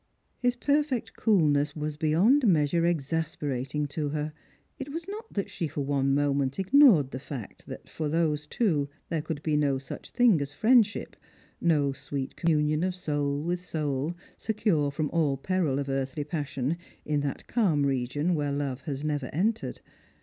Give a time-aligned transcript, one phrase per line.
[0.39, 4.33] His perfect coolness was beyond measure exasperating to her.
[4.79, 8.89] It was not that she for one moment ignored the fact that for those two
[9.09, 11.15] there could be no such thing as friendship—
[11.77, 17.19] no swee< communion of soul with soul, secure from all peril of earthly passion, in
[17.19, 19.81] that calm region where love has never entered.